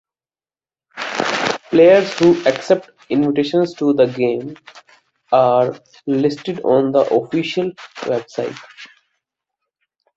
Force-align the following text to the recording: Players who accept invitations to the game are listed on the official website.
Players 1.69 2.11
who 2.17 2.41
accept 2.47 2.89
invitations 3.11 3.75
to 3.75 3.93
the 3.93 4.07
game 4.07 4.57
are 5.31 5.75
listed 6.07 6.59
on 6.61 6.91
the 6.91 7.01
official 7.13 7.71
website. 8.07 8.57